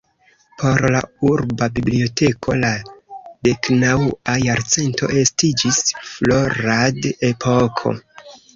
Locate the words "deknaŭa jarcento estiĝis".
3.49-5.81